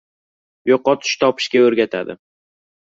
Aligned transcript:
•Yo‘qotish 0.71 1.21
topishga 1.25 1.65
o‘rgatadi. 1.69 2.21